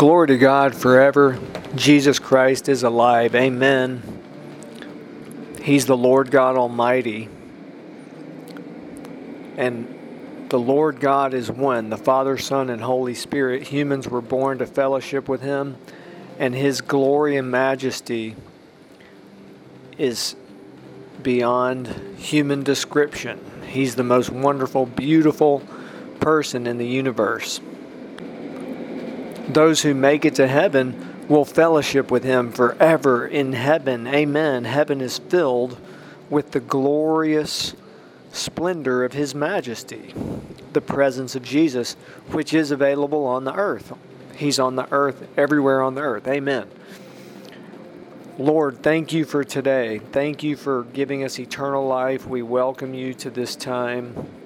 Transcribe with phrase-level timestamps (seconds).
[0.00, 1.38] Glory to God forever.
[1.74, 3.34] Jesus Christ is alive.
[3.34, 4.02] Amen.
[5.60, 7.28] He's the Lord God Almighty.
[9.58, 13.64] And the Lord God is one the Father, Son, and Holy Spirit.
[13.64, 15.76] Humans were born to fellowship with Him,
[16.38, 18.36] and His glory and majesty
[19.98, 20.34] is
[21.22, 23.38] beyond human description.
[23.68, 25.62] He's the most wonderful, beautiful
[26.20, 27.60] person in the universe
[29.52, 34.06] those who make it to heaven will fellowship with him forever in heaven.
[34.06, 34.64] Amen.
[34.64, 35.78] Heaven is filled
[36.28, 37.74] with the glorious
[38.32, 40.14] splendor of his majesty,
[40.72, 41.94] the presence of Jesus,
[42.30, 43.92] which is available on the earth.
[44.36, 46.26] He's on the earth, everywhere on the earth.
[46.26, 46.68] Amen.
[48.38, 49.98] Lord, thank you for today.
[49.98, 52.26] Thank you for giving us eternal life.
[52.26, 54.39] We welcome you to this time.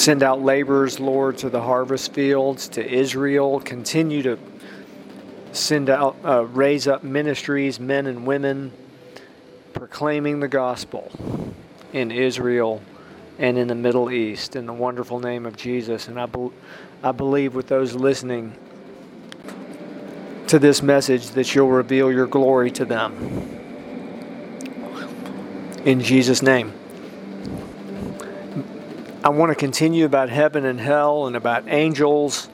[0.00, 3.60] Send out laborers, Lord, to the harvest fields, to Israel.
[3.60, 4.38] Continue to
[5.52, 8.72] send out, uh, raise up ministries, men and women,
[9.74, 11.12] proclaiming the gospel
[11.92, 12.80] in Israel
[13.38, 16.08] and in the Middle East in the wonderful name of Jesus.
[16.08, 16.50] And I, be-
[17.02, 18.54] I believe with those listening
[20.46, 23.12] to this message that you'll reveal your glory to them.
[25.84, 26.79] In Jesus' name.
[29.22, 32.48] I want to continue about heaven and hell and about angels.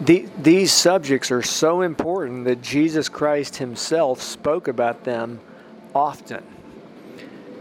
[0.00, 5.38] The, these subjects are so important that Jesus Christ himself spoke about them
[5.94, 6.42] often.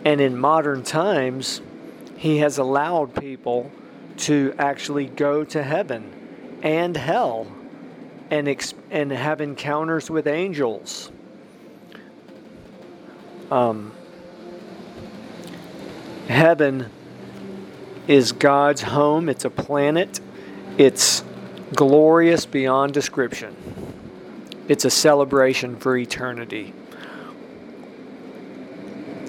[0.05, 1.61] And in modern times,
[2.15, 3.69] he has allowed people
[4.17, 7.47] to actually go to heaven and hell
[8.29, 11.11] and, ex- and have encounters with angels.
[13.51, 13.91] Um,
[16.29, 16.89] heaven
[18.07, 19.29] is God's home.
[19.29, 20.19] It's a planet.
[20.77, 21.23] It's
[21.73, 23.55] glorious beyond description.
[24.67, 26.73] It's a celebration for eternity.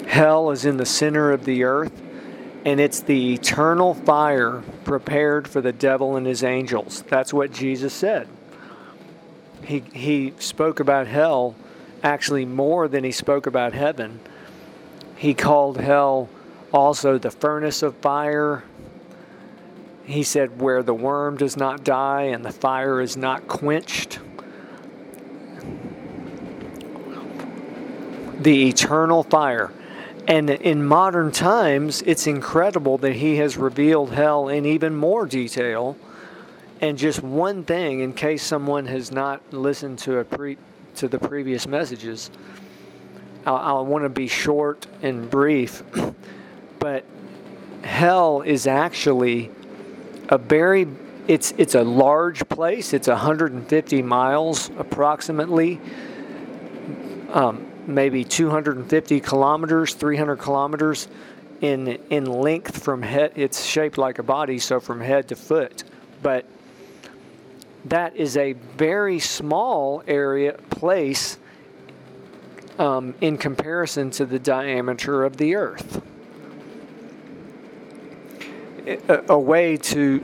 [0.07, 2.01] Hell is in the center of the earth,
[2.65, 7.03] and it's the eternal fire prepared for the devil and his angels.
[7.07, 8.27] That's what Jesus said.
[9.63, 11.55] He, he spoke about hell
[12.03, 14.19] actually more than he spoke about heaven.
[15.17, 16.29] He called hell
[16.73, 18.63] also the furnace of fire.
[20.05, 24.19] He said, Where the worm does not die and the fire is not quenched.
[28.39, 29.71] The eternal fire.
[30.27, 35.97] And in modern times, it's incredible that he has revealed hell in even more detail.
[36.81, 40.57] And just one thing, in case someone has not listened to a pre,
[40.95, 42.29] to the previous messages,
[43.45, 45.81] I, I want to be short and brief.
[46.87, 47.03] but
[47.81, 49.51] hell is actually
[50.29, 50.87] a very
[51.27, 52.93] it's it's a large place.
[52.93, 55.81] It's 150 miles approximately.
[57.33, 61.09] Um, maybe 250 kilometers 300 kilometers
[61.59, 65.83] in in length from head it's shaped like a body so from head to foot.
[66.23, 66.45] But
[67.83, 71.37] that is a very small area place
[72.79, 76.01] um, in comparison to the diameter of the earth
[78.87, 80.19] a, way to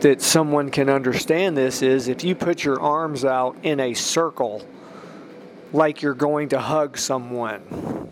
[0.00, 4.64] that someone can understand this is if you put your arms out in a circle
[5.72, 8.08] like you're going to hug someone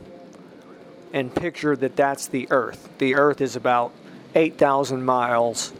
[1.12, 2.88] and picture that that's the earth.
[2.98, 3.92] The earth is about
[4.34, 5.72] 8000 miles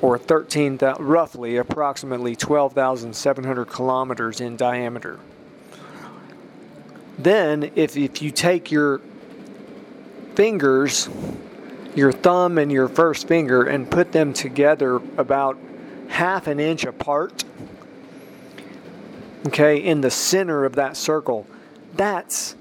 [0.00, 5.18] or 13 roughly approximately 12,700 kilometers in diameter.
[7.18, 9.00] Then if, if you take your
[10.34, 11.08] fingers
[11.94, 15.58] your thumb and your first finger and put them together about
[16.08, 17.44] half an inch apart,
[19.46, 21.46] okay, in the center of that circle,
[21.94, 22.54] that's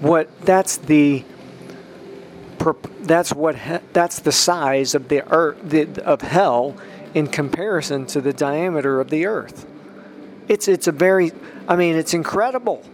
[0.00, 1.24] what that's the
[3.02, 3.56] that's what
[3.92, 6.76] that's the size of the earth the, of hell
[7.14, 9.66] in comparison to the diameter of the earth.
[10.48, 11.32] It's it's a very
[11.68, 12.84] I mean it's incredible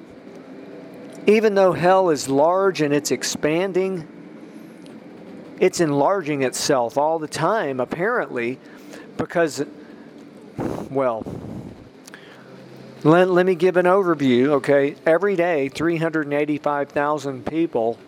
[1.26, 4.06] even though hell is large and it's expanding,
[5.60, 8.58] it's enlarging itself all the time, apparently,
[9.16, 9.64] because,
[10.90, 11.24] well,
[13.04, 14.96] let, let me give an overview, okay?
[15.06, 17.98] Every day, 385,000 people,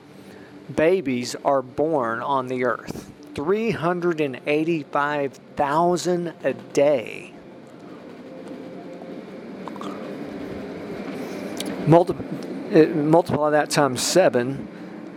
[0.75, 3.13] babies, are born on the earth.
[3.35, 7.31] 385,000 a day.
[11.87, 12.25] Multiple
[12.75, 14.69] it, multiply that times seven,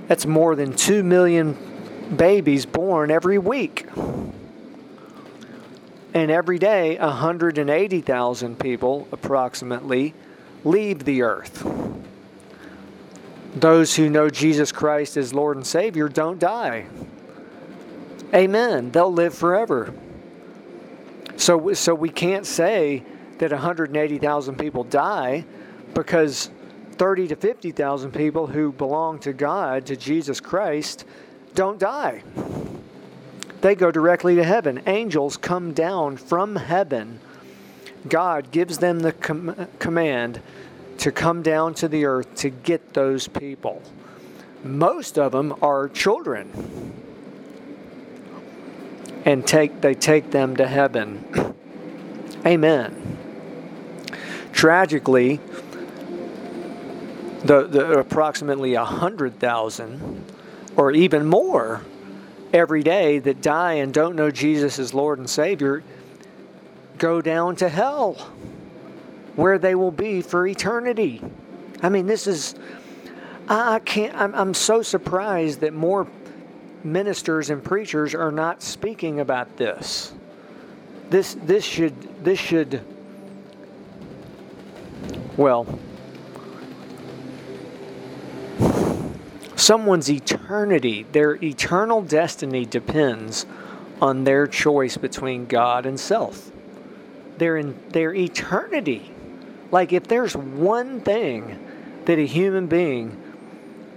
[0.07, 1.57] that's more than 2 million
[2.15, 3.85] babies born every week.
[6.13, 10.13] And every day, 180,000 people approximately
[10.63, 11.67] leave the earth.
[13.55, 16.85] Those who know Jesus Christ as Lord and Savior don't die.
[18.33, 18.91] Amen.
[18.91, 19.93] They'll live forever.
[21.37, 23.03] So, so we can't say
[23.39, 25.45] that 180,000 people die
[25.93, 26.49] because
[26.97, 31.05] 30 to 50,000 people who belong to God, to Jesus Christ,
[31.53, 32.23] don't die.
[33.61, 34.81] They go directly to heaven.
[34.85, 37.19] Angels come down from heaven.
[38.07, 40.41] God gives them the com- command
[40.99, 43.81] to come down to the earth to get those people.
[44.63, 46.93] Most of them are children.
[49.25, 51.55] And take they take them to heaven.
[52.45, 53.17] Amen.
[54.53, 55.39] Tragically,
[57.47, 60.25] the, the approximately 100,000
[60.75, 61.81] or even more
[62.53, 65.83] every day that die and don't know Jesus as Lord and Savior
[66.97, 68.13] go down to hell
[69.35, 71.21] where they will be for eternity.
[71.81, 72.55] I mean, this is,
[73.47, 76.07] I can't, I'm, I'm so surprised that more
[76.83, 80.13] ministers and preachers are not speaking about this.
[81.09, 82.81] This, this should, this should,
[85.37, 85.67] well,
[89.67, 93.45] someone's eternity, their eternal destiny depends
[94.01, 96.49] on their choice between God and self.
[97.37, 99.11] Their, in, their eternity.
[99.69, 101.59] Like, if there's one thing
[102.05, 103.21] that a human being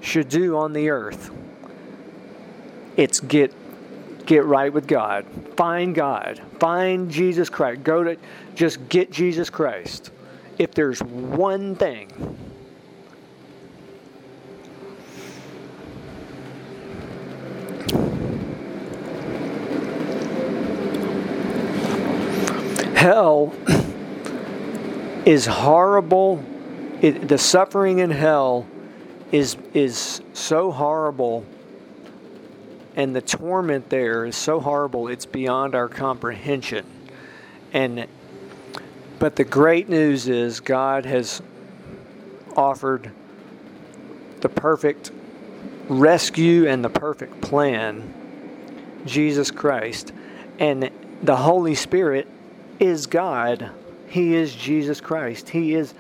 [0.01, 1.31] should do on the earth,
[2.97, 3.55] it's get
[4.27, 5.25] get right with God.
[5.57, 6.41] Find God.
[6.59, 7.85] Find Jesus Christ.
[7.85, 8.17] Go to
[8.57, 10.11] just get Jesus Christ.
[10.59, 12.09] If there's one thing
[23.01, 23.51] hell
[25.25, 26.45] is horrible.
[27.01, 28.67] It, the suffering in hell
[29.33, 31.47] is is so horrible
[32.97, 36.85] and the torment there is so horrible it's beyond our comprehension
[37.73, 38.07] and
[39.21, 41.41] but the great news is God has
[42.57, 43.13] offered
[44.41, 45.13] the perfect
[45.89, 48.13] rescue and the perfect plan
[49.07, 50.13] Jesus Christ
[50.59, 50.91] and
[51.23, 52.27] the Holy Spirit
[52.81, 53.71] is God
[54.11, 55.49] he is Jesus Christ.
[55.49, 55.95] He is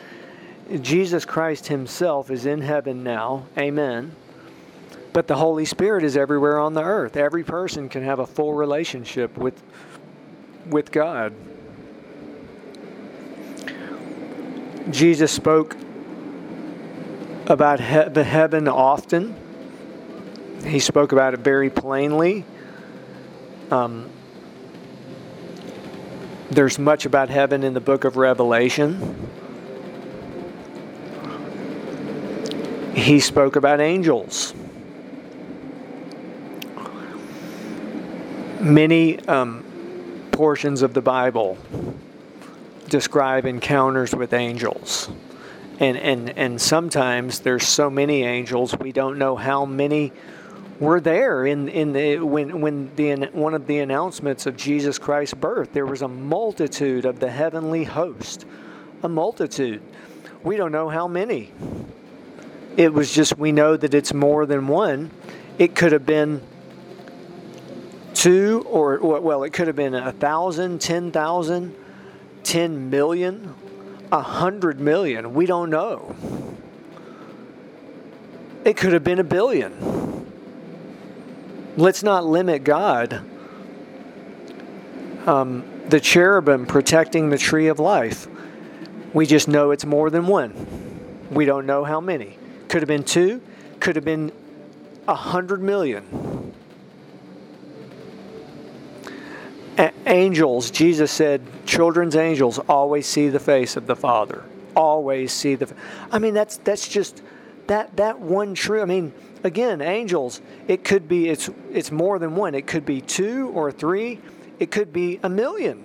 [0.81, 3.47] Jesus Christ himself is in heaven now.
[3.57, 4.15] Amen.
[5.13, 7.17] But the Holy Spirit is everywhere on the earth.
[7.17, 9.63] Every person can have a full relationship with
[10.69, 11.33] with God.
[14.91, 15.77] Jesus spoke
[17.47, 19.37] about he- the heaven often.
[20.65, 22.45] He spoke about it very plainly.
[23.71, 24.11] Um,
[26.51, 29.31] there's much about heaven in the book of Revelation.
[32.95, 34.53] He spoke about angels.
[38.61, 39.65] Many um,
[40.33, 41.57] portions of the Bible
[42.89, 45.09] describe encounters with angels.
[45.79, 50.13] And, and, and sometimes there's so many angels, we don't know how many
[50.81, 55.35] were there in, in the, when, when the, one of the announcements of Jesus Christ's
[55.35, 55.75] birth.
[55.75, 58.47] There was a multitude of the heavenly host,
[59.03, 59.83] a multitude.
[60.43, 61.53] We don't know how many.
[62.79, 65.11] It was just, we know that it's more than one.
[65.59, 66.41] It could have been
[68.15, 71.75] two, or, well, it could have been a thousand, ten thousand,
[72.43, 73.55] ten million,
[74.11, 75.35] a hundred million.
[75.35, 76.17] We don't know.
[78.65, 80.20] It could have been a billion.
[81.77, 83.23] Let's not limit God.
[85.27, 88.27] Um, the cherubim protecting the tree of life.
[89.13, 90.55] We just know it's more than one.
[91.31, 92.39] We don't know how many.
[92.69, 93.43] Could have been two,
[93.81, 94.33] could have been
[95.09, 96.53] a hundred million.
[99.79, 104.45] A- angels, Jesus said, children's angels always see the face of the Father.
[104.77, 105.73] Always see the.
[106.13, 107.23] I mean, that's that's just
[107.67, 108.83] that that one true.
[108.83, 109.13] I mean,
[109.45, 112.55] again, angels, it could be it's it's more than one.
[112.55, 114.21] It could be two or three.
[114.59, 115.83] It could be a million.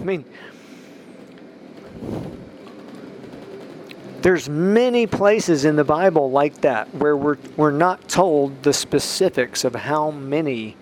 [0.00, 0.24] I mean,
[4.20, 9.64] there's many places in the Bible like that where we're we're not told the specifics
[9.64, 10.76] of how many.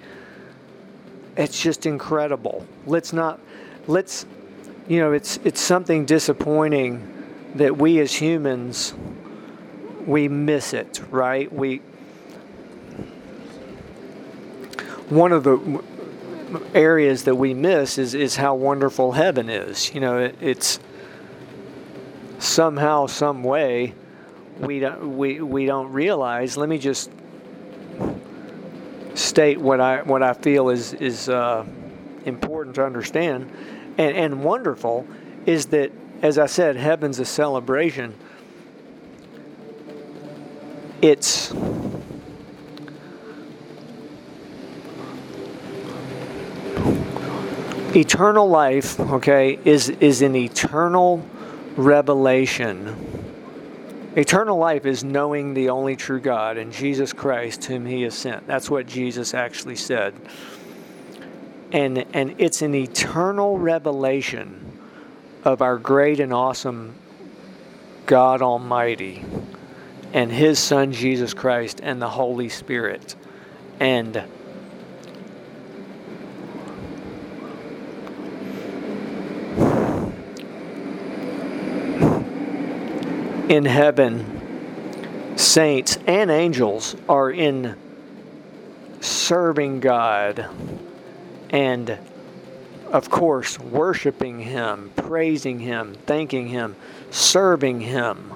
[1.37, 2.67] It's just incredible.
[2.87, 3.41] Let's not
[3.87, 4.27] let's
[4.89, 7.07] you know, it's it's something disappointing
[7.55, 8.93] that we as humans
[10.11, 11.51] we miss it, right?
[11.53, 11.79] We
[15.09, 15.83] one of the
[16.75, 19.95] areas that we miss is, is how wonderful heaven is.
[19.95, 20.81] You know, it, it's
[22.41, 23.95] somehow, some way,
[24.59, 26.57] we don't, we, we don't realize.
[26.57, 27.11] Let me just
[29.15, 31.65] state what I what I feel is is uh,
[32.25, 33.51] important to understand,
[33.97, 35.07] and and wonderful
[35.47, 38.15] is that as I said, heaven's a celebration.
[41.03, 41.51] It's
[47.97, 51.25] eternal life, okay, is is an eternal
[51.77, 52.95] revelation.
[54.15, 58.47] Eternal life is knowing the only true God and Jesus Christ whom he has sent.
[58.47, 60.15] That's what Jesus actually said.
[61.73, 64.79] And and it's an eternal revelation
[65.45, 66.95] of our great and awesome
[68.05, 69.25] God Almighty
[70.13, 73.15] and his son Jesus Christ and the Holy Spirit.
[73.79, 74.23] And
[83.49, 84.41] in heaven,
[85.37, 87.77] saints and angels are in
[89.01, 90.47] serving God
[91.51, 91.99] and,
[92.93, 96.77] of course, worshiping Him, praising Him, thanking Him,
[97.11, 98.35] serving Him,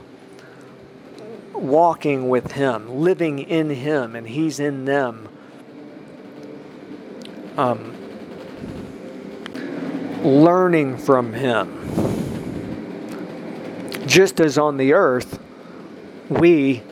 [1.54, 5.28] walking with Him, living in Him, and He's in them.
[7.56, 7.92] Um,
[10.23, 11.84] learning from Him
[14.06, 15.40] just as on the earth,
[16.28, 16.82] we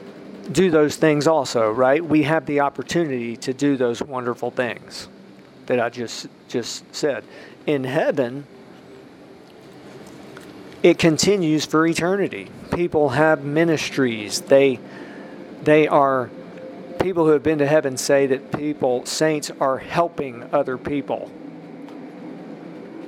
[0.51, 2.05] do those things also, right?
[2.05, 5.09] We have the opportunity to do those wonderful things
[5.67, 7.25] that I just just said.
[7.67, 8.47] In heaven,
[10.83, 12.49] it continues for eternity.
[12.75, 14.41] People have ministries.
[14.41, 14.81] They
[15.63, 16.29] they are
[17.01, 21.31] people who have been to heaven say that people saints are helping other people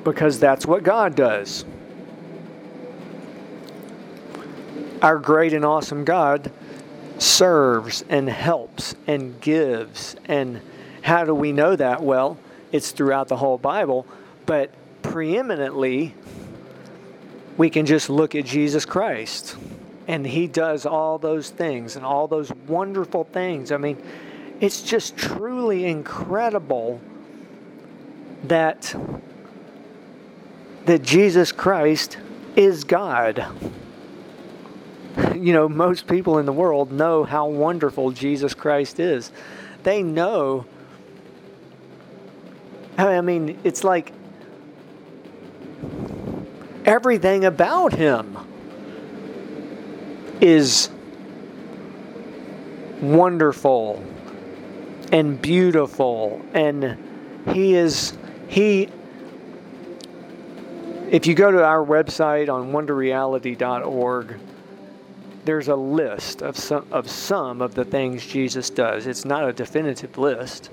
[0.05, 1.65] because that's what God does.
[5.03, 6.51] Our great and awesome God
[7.19, 10.17] serves and helps and gives.
[10.27, 10.61] And
[11.03, 12.03] how do we know that?
[12.03, 12.39] Well,
[12.73, 14.07] it's throughout the whole Bible,
[14.47, 14.71] but
[15.03, 16.15] preeminently,
[17.57, 19.57] we can just look at Jesus Christ.
[20.07, 23.73] And he does all those things and all those wonderful things.
[23.73, 24.03] I mean,
[24.61, 27.01] it's just truly incredible
[28.45, 28.95] that
[30.85, 32.19] that Jesus Christ
[32.57, 33.47] is God
[35.35, 39.31] you know, most people in the world know how wonderful Jesus Christ is.
[39.83, 40.67] They know.
[42.97, 44.13] I mean, it's like
[46.85, 48.37] everything about him
[50.41, 50.91] is
[53.01, 54.05] wonderful
[55.13, 56.99] and beautiful and
[57.53, 58.17] he is
[58.49, 58.89] he
[61.11, 64.37] if you go to our website on wonderreality.org
[65.45, 69.07] there's a list of some, of some of the things Jesus does.
[69.07, 70.71] It's not a definitive list.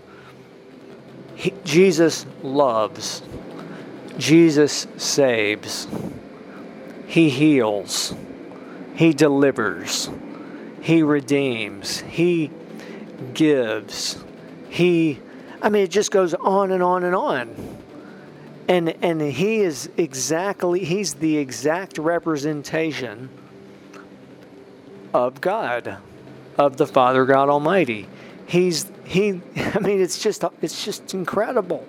[1.36, 3.22] He, Jesus loves.
[4.22, 5.88] Jesus saves.
[7.08, 8.14] He heals.
[8.96, 10.12] He delivers.
[10.80, 12.02] He redeems.
[12.02, 12.52] He
[13.34, 14.24] gives.
[14.70, 15.20] He
[15.60, 17.78] I mean it just goes on and on and on.
[18.68, 23.30] And and he is exactly he's the exact representation
[25.16, 25.98] of God,
[26.60, 28.08] of the Father God Almighty.
[28.52, 29.42] He's he.
[29.56, 31.88] I mean, it's just it's just incredible.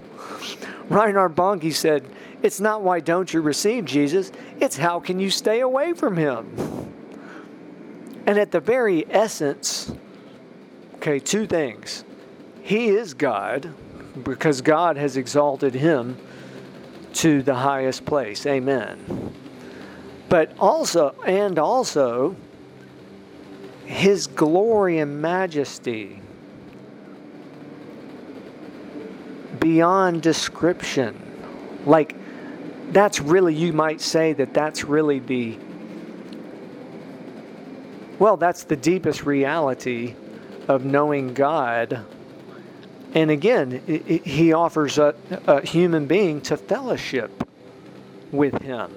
[0.89, 2.05] Reinhard Bonnke said,
[2.41, 6.47] "It's not why don't you receive Jesus; it's how can you stay away from Him."
[8.27, 9.93] And at the very essence,
[10.99, 12.05] okay, two things:
[12.63, 13.75] He is God,
[14.23, 16.17] because God has exalted Him
[17.15, 18.47] to the highest place.
[18.47, 19.35] Amen.
[20.29, 22.37] But also, and also,
[23.85, 26.22] his glory and majesty
[29.63, 31.21] beyond description.
[31.87, 32.17] Like,
[32.93, 35.59] that's really, you might say that that's really the,
[38.19, 40.15] well, that's the deepest reality
[40.69, 42.05] of knowing God.
[43.15, 45.15] And again, it, it, he offers a,
[45.47, 47.49] a human being to fellowship
[48.31, 48.91] with him.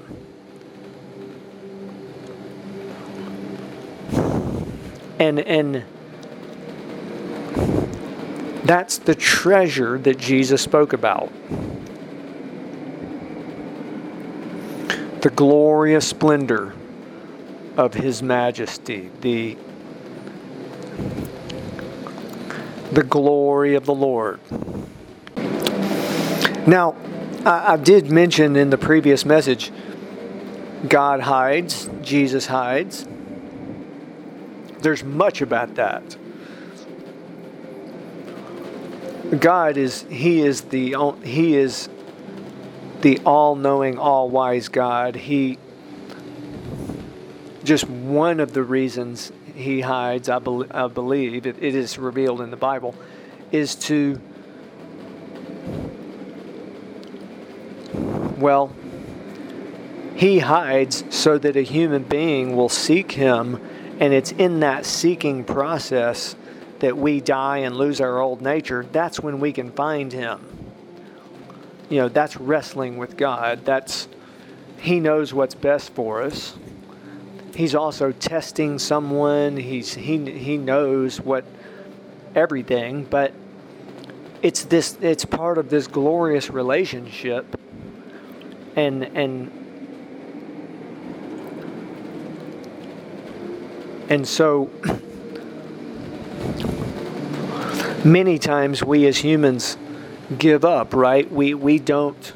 [5.20, 5.84] and and
[8.66, 11.32] that's the treasure that Jesus spoke about.
[15.22, 16.74] The glorious splendor
[17.78, 19.58] of his majesty, the
[22.92, 24.40] the glory of the Lord.
[26.66, 26.96] Now,
[27.46, 29.72] I, I did mention in the previous message
[30.88, 33.06] God hides, Jesus hides.
[34.80, 36.16] There's much about that.
[39.40, 41.90] God is he is the he is
[43.02, 45.16] the all-knowing, all-wise God.
[45.16, 45.60] He
[47.64, 52.42] just one of the reasons he hides, I, be, I believe, it, it is revealed
[52.42, 52.94] in the Bible,
[53.52, 54.20] is to,
[58.38, 58.76] well,
[60.16, 63.62] he hides so that a human being will seek him,
[64.00, 66.36] and it's in that seeking process
[66.80, 68.86] that we die and lose our old nature.
[68.92, 70.42] That's when we can find him.
[71.90, 73.66] You know, that's wrestling with God.
[73.66, 74.08] That's
[74.80, 76.56] he knows what's best for us
[77.56, 79.58] he's also testing someone.
[79.58, 81.46] He's he he knows what
[82.36, 83.34] everything, but
[84.42, 87.60] it's this it's part of this glorious relationship
[88.76, 89.52] and and
[94.10, 94.70] and so
[98.06, 99.78] many times we as humans
[100.38, 102.34] give up right we we don't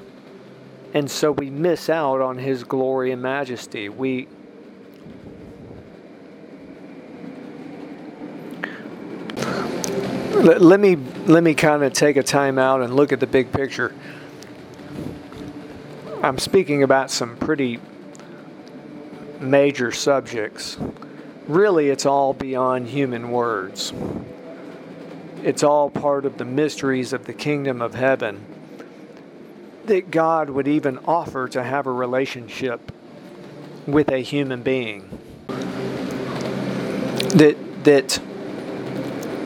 [0.93, 4.27] and so we miss out on his glory and majesty we
[10.43, 10.95] let, let me
[11.25, 13.93] let me kind of take a time out and look at the big picture.
[16.23, 17.79] I'm speaking about some pretty
[19.39, 20.77] major subjects.
[21.47, 23.93] Really, it's all beyond human words.
[25.43, 28.45] It's all part of the mysteries of the kingdom of heaven
[29.85, 32.91] that God would even offer to have a relationship
[33.87, 35.19] with a human being.
[37.35, 38.19] That that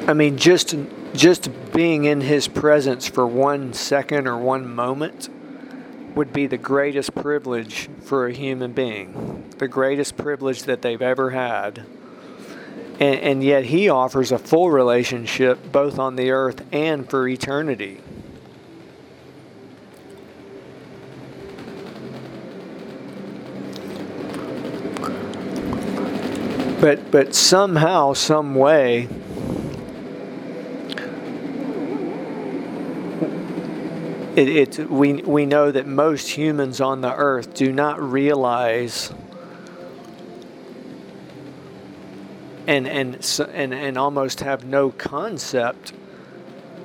[0.07, 0.75] I mean, just
[1.13, 5.29] just being in His presence for one second or one moment
[6.15, 11.31] would be the greatest privilege for a human being, the greatest privilege that they've ever
[11.31, 11.85] had.
[12.99, 17.99] And, and yet, He offers a full relationship both on the earth and for eternity.
[26.83, 29.07] But, but somehow, some way,
[34.35, 39.13] it, it, we, we know that most humans on the earth do not realize
[42.67, 45.93] and, and, and, and almost have no concept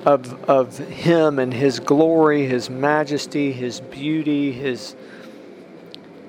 [0.05, 4.95] of, of Him and His glory, His majesty, His beauty, His.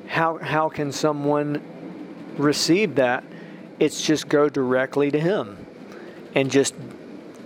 [0.07, 1.63] How, how can someone
[2.37, 3.25] receive that?
[3.79, 5.57] It's just go directly to Him
[6.35, 6.75] and just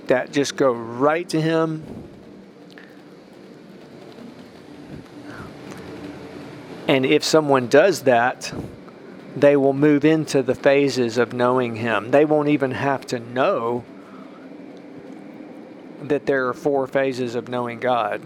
[0.07, 2.05] that just go right to Him
[6.87, 8.53] And if someone does that,
[9.37, 12.11] they will move into the phases of knowing Him.
[12.11, 13.85] They won't even have to know
[16.03, 18.23] that there are four phases of knowing God.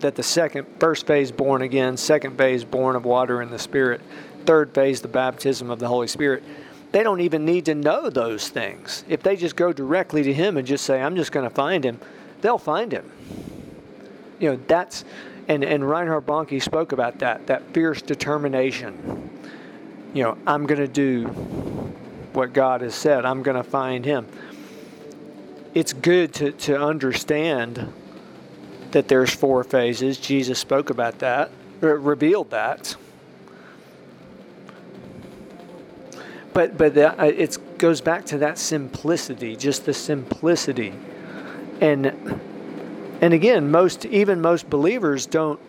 [0.00, 4.00] That the second, first phase, born again, second phase, born of water and the Spirit,
[4.44, 6.42] third phase, the baptism of the Holy Spirit.
[6.92, 9.04] They don't even need to know those things.
[9.08, 11.84] If they just go directly to Him and just say, I'm just going to find
[11.84, 12.00] Him,
[12.40, 13.10] they'll find Him.
[14.38, 15.04] You know, that's
[15.48, 19.30] and, and Reinhard Bonnke spoke about that, that fierce determination.
[20.14, 21.24] You know, I'm going to do
[22.32, 24.26] what God has said, I'm going to find Him.
[25.74, 27.92] It's good to, to understand
[28.92, 30.18] that there's four phases.
[30.18, 32.96] Jesus spoke about that, revealed that.
[36.52, 40.94] But, but uh, it goes back to that simplicity, just the simplicity.
[41.80, 42.40] And
[43.20, 45.60] and again, most even most believers don't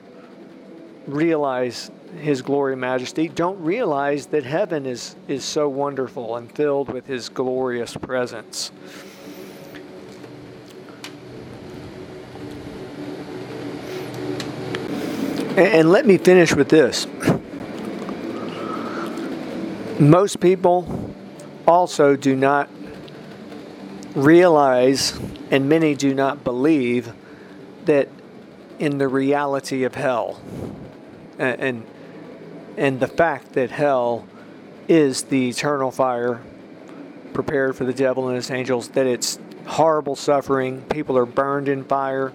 [1.07, 1.89] realize
[2.19, 7.05] his glory and majesty, don't realize that heaven is, is so wonderful and filled with
[7.07, 8.71] his glorious presence.
[15.51, 17.07] And, and let me finish with this.
[19.99, 21.13] Most people
[21.67, 22.69] also do not
[24.15, 25.19] realize,
[25.51, 27.11] and many do not believe,
[27.85, 28.09] that
[28.79, 30.39] in the reality of hell
[31.39, 31.85] and,
[32.77, 34.25] and, the fact that hell
[34.87, 36.41] is the eternal fire
[37.33, 41.83] prepared for the devil and his angels, that it's horrible suffering, people are burned in
[41.83, 42.33] fire.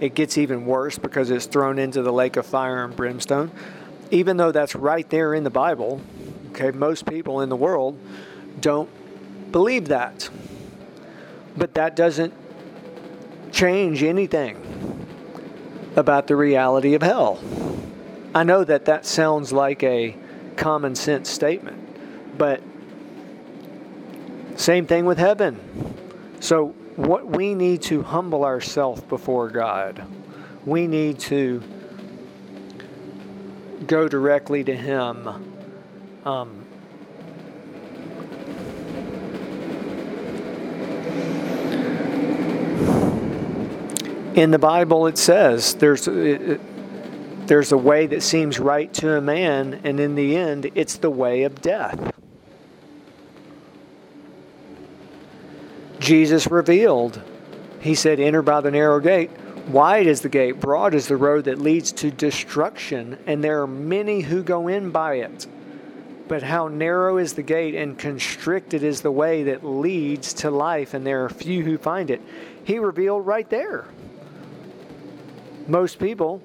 [0.00, 3.50] It gets even worse because it's thrown into the lake of fire and brimstone.
[4.10, 6.00] Even though that's right there in the Bible,
[6.50, 7.98] okay, most people in the world
[8.60, 8.88] don't
[9.52, 10.28] believe that.
[11.56, 12.32] But that doesn't
[13.52, 14.56] change anything
[15.96, 17.38] about the reality of hell.
[18.34, 20.16] I know that that sounds like a
[20.56, 22.62] common sense statement, but
[24.56, 25.58] same thing with heaven.
[26.38, 30.04] So, what we need to humble ourselves before God,
[30.64, 31.62] we need to
[33.86, 35.26] go directly to Him.
[36.24, 36.66] Um,
[44.34, 46.60] in the Bible, it says there's it,
[47.50, 51.10] there's a way that seems right to a man, and in the end, it's the
[51.10, 52.14] way of death.
[55.98, 57.20] Jesus revealed,
[57.80, 59.32] He said, Enter by the narrow gate.
[59.66, 63.66] Wide is the gate, broad is the road that leads to destruction, and there are
[63.66, 65.48] many who go in by it.
[66.28, 70.94] But how narrow is the gate and constricted is the way that leads to life,
[70.94, 72.20] and there are few who find it.
[72.62, 73.86] He revealed right there.
[75.66, 76.40] Most people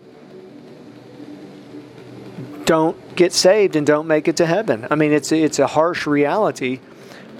[2.66, 4.88] don't get saved and don't make it to heaven.
[4.90, 6.80] I mean, it's it's a harsh reality,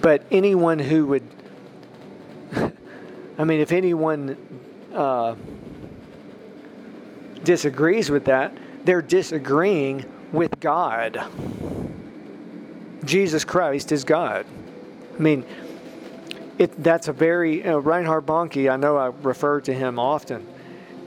[0.00, 1.22] but anyone who would,
[3.38, 4.36] I mean, if anyone
[4.94, 5.34] uh,
[7.42, 11.22] disagrees with that, they're disagreeing with God.
[13.04, 14.46] Jesus Christ is God.
[15.16, 15.44] I mean,
[16.58, 20.46] it, that's a very, uh, Reinhard Bonnke, I know I refer to him often.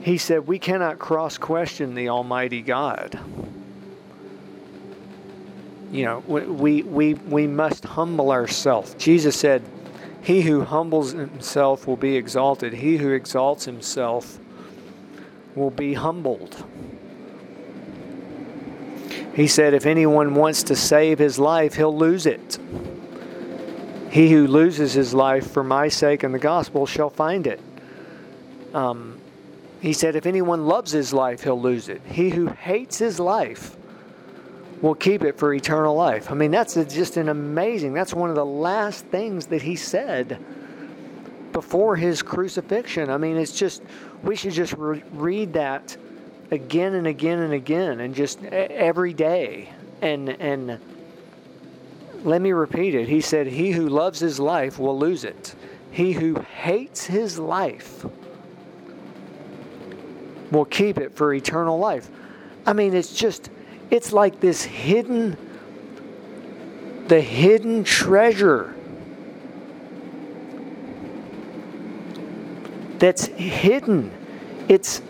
[0.00, 3.18] He said, We cannot cross question the Almighty God
[5.90, 8.94] you know, we, we, we must humble ourselves.
[8.98, 9.62] Jesus said,
[10.22, 14.38] He who humbles himself will be exalted, he who exalts himself
[15.54, 16.64] will be humbled.
[19.34, 22.58] He said, If anyone wants to save his life, he'll lose it.
[24.10, 27.60] He who loses his life for my sake and the gospel shall find it.
[28.74, 29.20] Um,
[29.80, 32.02] he said, If anyone loves his life, he'll lose it.
[32.04, 33.76] He who hates his life
[34.80, 36.30] will keep it for eternal life.
[36.30, 40.38] I mean, that's just an amazing, that's one of the last things that he said
[41.52, 43.10] before his crucifixion.
[43.10, 43.82] I mean, it's just,
[44.22, 45.96] we should just re- read that
[46.50, 49.72] again and again and again and just every day.
[50.00, 50.78] And, and
[52.24, 53.08] let me repeat it.
[53.08, 55.54] He said, He who loves his life will lose it.
[55.90, 58.06] He who hates his life
[60.50, 62.10] will keep it for eternal life.
[62.66, 63.50] I mean, it's just
[63.90, 65.36] it's like this hidden,
[67.08, 68.74] the hidden treasure
[72.98, 74.12] that's hidden.
[74.68, 75.02] It's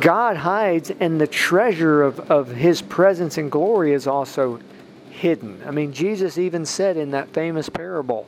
[0.00, 4.60] God hides, and the treasure of, of His presence and glory is also
[5.10, 5.62] hidden.
[5.66, 8.26] I mean, Jesus even said in that famous parable,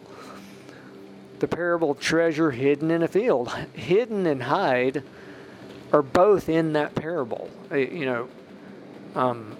[1.40, 3.52] the parable treasure hidden in a field.
[3.74, 5.02] Hidden and hide
[5.92, 7.50] are both in that parable.
[7.70, 8.28] Uh, you know,
[9.14, 9.56] um,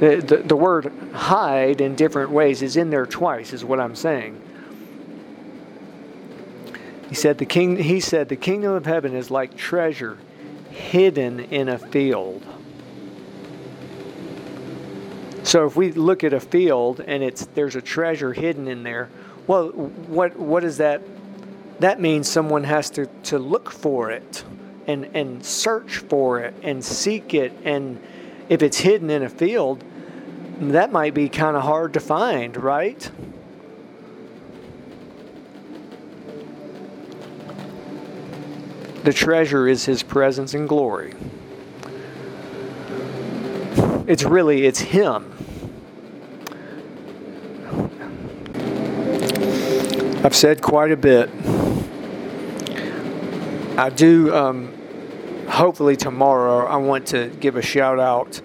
[0.00, 3.96] the, the, the word hide in different ways is in there twice, is what I'm
[3.96, 4.40] saying.
[7.08, 10.18] He said the king he said the kingdom of heaven is like treasure
[10.70, 12.44] hidden in a field.
[15.42, 19.08] So if we look at a field and it's there's a treasure hidden in there,
[19.46, 21.00] well what what does that
[21.80, 24.44] that means someone has to, to look for it
[24.88, 27.52] and, and search for it and seek it.
[27.64, 28.02] And
[28.48, 29.84] if it's hidden in a field,
[30.60, 33.08] that might be kind of hard to find, right?
[39.04, 41.14] The treasure is his presence and glory.
[44.06, 45.34] It's really it's him.
[50.24, 51.30] I've said quite a bit.
[53.78, 54.72] I do um,
[55.48, 58.42] hopefully tomorrow I want to give a shout out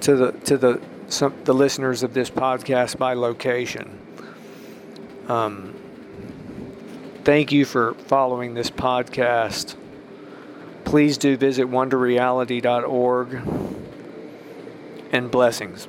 [0.00, 4.00] to the to the some the listeners of this podcast by location.
[5.28, 5.74] Um,
[7.24, 9.76] thank you for following this podcast.
[10.86, 13.34] Please do visit wonderreality.org
[15.12, 15.86] and blessings.